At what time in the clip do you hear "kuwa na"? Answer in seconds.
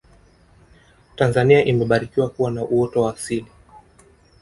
2.29-2.63